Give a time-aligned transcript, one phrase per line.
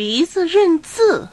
[0.00, 1.28] 鼻子认字。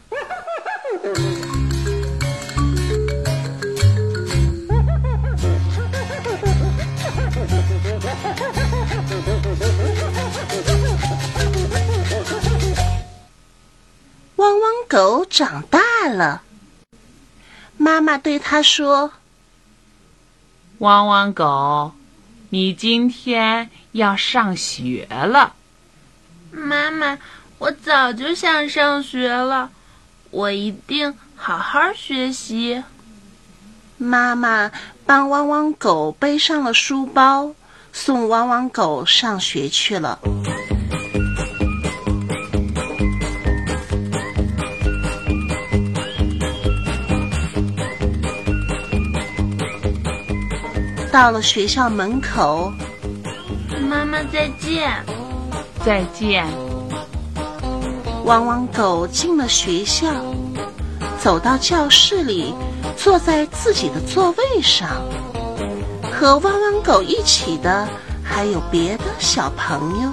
[14.35, 15.79] 汪汪狗长大
[16.09, 16.41] 了，
[17.77, 19.13] 妈妈对他说
[20.79, 21.93] ：“汪汪狗，
[22.49, 25.55] 你今天要上学了。”
[26.51, 27.17] 妈妈，
[27.59, 29.71] 我早就想上学了，
[30.29, 32.83] 我一定好好学习。
[33.97, 34.71] 妈妈
[35.05, 37.51] 帮汪汪狗背上了书包，
[37.91, 40.19] 送汪汪狗上学去了。
[51.11, 52.71] 到了学校门口，
[53.89, 55.03] 妈妈再见，
[55.83, 56.45] 再见。
[58.27, 60.13] 汪汪狗进了学校，
[61.17, 62.53] 走到教室里，
[62.97, 65.01] 坐在自己的座位上。
[66.11, 67.87] 和汪汪狗一起的
[68.25, 70.11] 还有别的小朋友。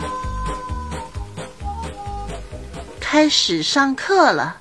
[3.01, 4.59] 开始上课了，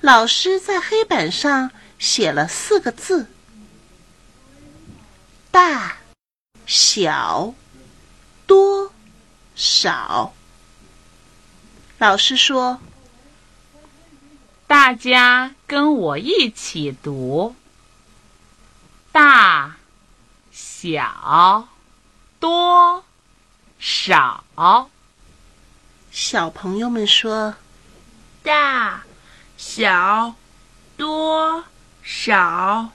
[0.00, 3.26] 老师在黑板上写了四个字。
[5.50, 5.98] 大、
[6.64, 7.52] 小、
[8.46, 8.90] 多、
[9.54, 10.32] 少。
[11.98, 12.80] 老师说
[14.66, 17.54] ：“大家跟我一起读。
[19.12, 19.76] 大、
[20.52, 21.68] 小、
[22.40, 23.04] 多、
[23.78, 24.90] 少。”
[26.10, 27.54] 小朋友们说
[28.42, 29.04] ：“大、
[29.56, 30.34] 小、
[30.96, 31.64] 多、
[32.02, 32.90] 少。”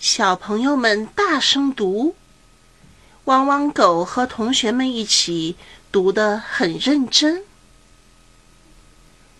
[0.00, 2.14] 小朋友们大声读，
[3.24, 5.56] 汪汪狗和同学们一起
[5.90, 7.44] 读得很认真。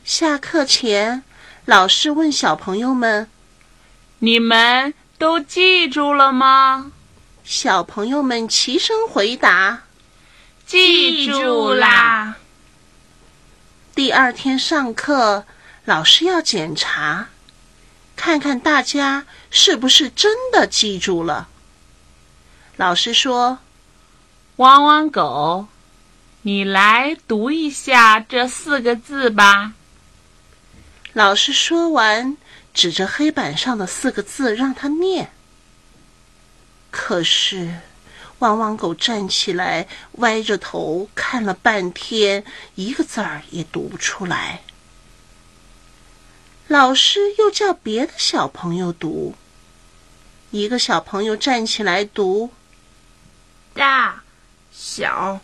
[0.04, 1.22] 下课前，
[1.64, 3.26] 老师问小朋友们
[4.20, 6.92] ：“你们都记住了吗？”
[7.42, 9.84] 小朋友们齐声回答
[10.66, 12.36] ：“记住啦！”
[13.96, 15.46] 第二天上课，
[15.86, 17.28] 老师要检查。
[18.14, 21.48] 看看大家是不是真的记住了？
[22.76, 23.60] 老师说
[24.56, 25.66] ：“汪汪狗，
[26.42, 29.72] 你来读一下这四个字吧。”
[31.14, 32.36] 老师说完，
[32.72, 35.30] 指着黑板上的四个字让他念。
[36.90, 37.72] 可是，
[38.40, 42.44] 汪汪狗站起来，歪着头看了半天，
[42.74, 44.62] 一个字儿也读不出来。
[46.66, 49.36] 老师又叫别的小朋友读。
[50.50, 52.50] 一个小朋友站起来读
[53.72, 54.24] ：“大、
[54.72, 55.38] 小、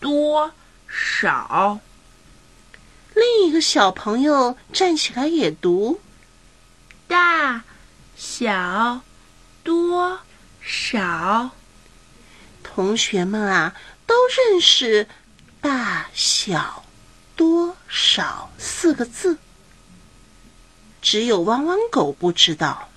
[0.00, 0.50] 多、
[0.88, 1.78] 少。”
[3.16, 5.98] 另一个小朋友站起来也读
[7.08, 7.64] ：“大、
[8.14, 9.00] 小、
[9.64, 10.20] 多、
[10.60, 11.48] 少。”
[12.62, 13.74] 同学们啊，
[14.06, 15.08] 都认识
[15.62, 16.84] “大、小、
[17.34, 19.38] 多、少”四个字。
[21.00, 22.90] 只有汪汪狗不知道。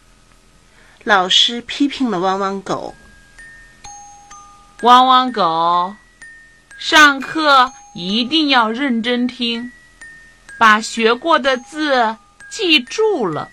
[1.06, 2.94] 老师批评了汪汪狗。
[4.82, 5.96] 汪汪狗，
[6.78, 9.72] 上课一定要认真听，
[10.60, 12.18] 把学过的字
[12.52, 13.50] 记住了。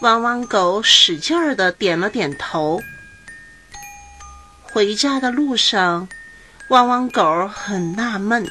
[0.00, 2.80] 汪汪狗使劲儿的点了点头。
[4.62, 6.08] 回家的路上，
[6.68, 8.48] 汪汪狗很纳闷。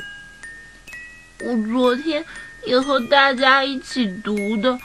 [1.46, 2.24] 我昨天。
[2.66, 4.80] 也和大家一起读的，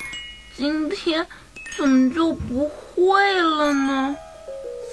[0.57, 1.25] 今天
[1.77, 4.17] 怎么就不会了呢？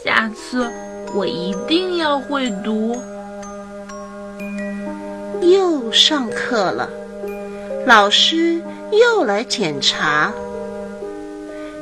[0.04, 0.72] 下次
[1.16, 2.96] 我一定要会读。
[5.52, 6.90] 又上课了，
[7.86, 8.62] 老师
[8.92, 10.34] 又来检查。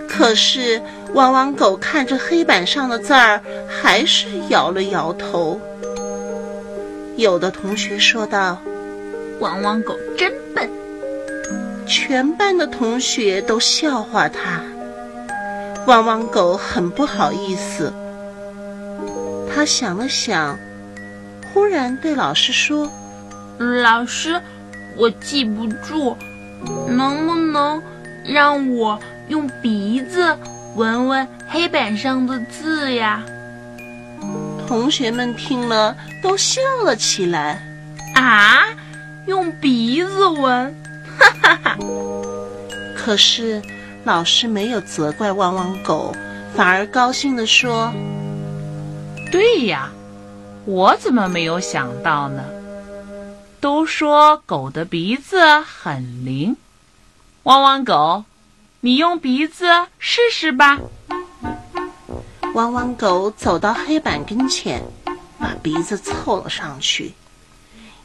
[0.08, 0.82] 可是
[1.14, 5.60] 汪汪狗看着黑板上的字儿，还是摇了摇头。
[7.16, 8.58] 有的同学说道
[9.40, 10.70] ：“汪汪狗真笨。”
[11.88, 14.62] 全班的同学都笑话他，
[15.88, 17.92] 汪汪狗很不好意思。
[19.54, 20.58] 他想了想，
[21.54, 22.90] 忽然对老师说
[23.58, 24.42] ：“老师，
[24.98, 26.18] 我记不住，
[26.88, 27.82] 能不能
[28.26, 30.38] 让我用鼻子
[30.76, 33.24] 闻闻黑板上的字呀？”
[34.68, 37.62] 同学们听了都笑了起来。
[38.16, 38.64] 啊，
[39.26, 40.74] 用鼻子闻？
[41.20, 41.78] 哈哈哈！
[42.96, 43.62] 可是
[44.04, 46.16] 老师没有责怪汪汪狗，
[46.56, 47.94] 反而高兴地说
[49.32, 49.92] ：“对呀，
[50.66, 52.44] 我怎么没有想到呢？”
[53.64, 56.58] 都说狗的鼻子很灵。
[57.44, 58.26] 汪汪狗，
[58.82, 60.80] 你用鼻子试试吧。
[62.56, 64.84] 汪汪狗走到黑板跟前，
[65.40, 67.14] 把鼻子凑了上去，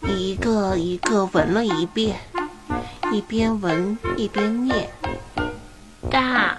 [0.07, 2.21] 一个一个闻了一遍，
[3.11, 4.89] 一边闻一边念：
[6.09, 6.57] 大、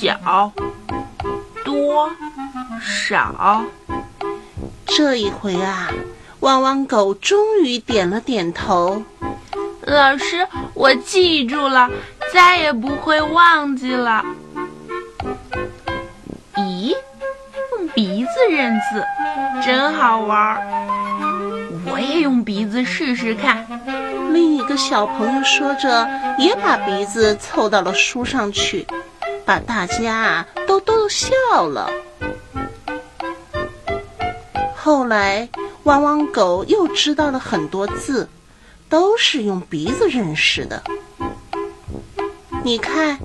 [0.00, 0.50] 小、
[1.62, 2.10] 多、
[2.80, 3.62] 少。
[4.86, 5.90] 这一回啊，
[6.44, 9.02] 汪汪狗终于点了点头。
[9.80, 11.90] 老师，我记住了，
[12.34, 14.22] 再也不会忘记了。
[16.56, 16.94] 咦，
[17.72, 19.02] 用鼻子认字，
[19.64, 20.60] 真好玩儿！
[21.90, 23.66] 我也用鼻子试试看。
[24.34, 26.06] 另一个小朋友说着，
[26.36, 28.86] 也把鼻子凑到了书上去，
[29.46, 31.30] 把大家啊都逗笑
[31.66, 31.90] 了。
[34.76, 35.48] 后来，
[35.84, 38.28] 汪汪狗又知道了很多字。
[38.86, 40.80] 都是用鼻子认识的。
[42.62, 43.18] 你看，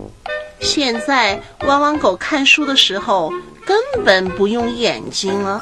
[0.60, 3.32] 现在汪汪狗看书的时候
[3.66, 5.62] 根本不用眼睛了，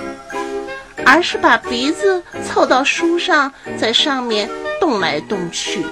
[1.06, 4.50] 而是把鼻子凑到书上，在上面
[4.80, 5.86] 动来动去。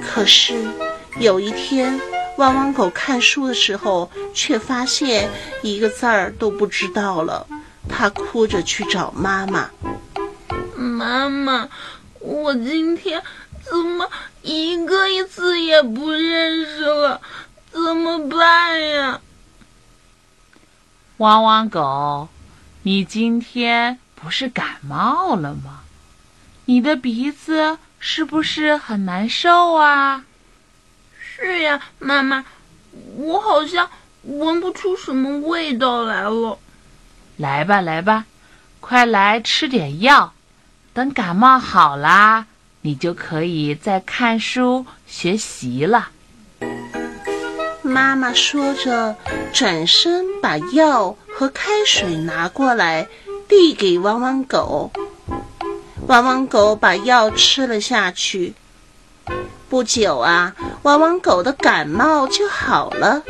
[0.00, 0.54] 可是
[1.20, 2.00] 有一天，
[2.38, 5.28] 汪汪狗看书的时候，却发现
[5.62, 7.46] 一个字儿都不知道了。
[7.88, 9.70] 他哭着去找妈妈
[10.76, 11.68] ：“妈妈。”
[12.20, 13.22] 我今天
[13.62, 14.10] 怎么
[14.40, 17.20] 一个字也不认识了？
[17.70, 19.20] 怎么办呀？
[21.18, 22.28] 汪汪狗，
[22.82, 25.82] 你今天不是感冒了吗？
[26.64, 30.24] 你的鼻子是不是很难受啊？
[31.18, 32.46] 是呀，妈妈，
[33.16, 33.90] 我好像
[34.22, 36.58] 闻不出什么味道来了。
[37.36, 38.26] 来吧，来吧，
[38.80, 40.32] 快来吃点药。
[40.92, 42.46] 等感冒好啦，
[42.82, 46.10] 你就可以再看书学习了。
[47.82, 49.16] 妈妈说着，
[49.52, 53.08] 转身把药和开水拿过来，
[53.48, 54.92] 递给汪汪狗。
[56.06, 58.54] 汪汪狗把药吃了下去。
[59.68, 63.22] 不久啊，汪汪狗的感冒就好了，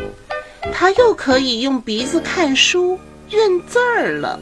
[0.73, 3.01] 它又可以用鼻子看书、
[3.31, 4.39] 认字儿了。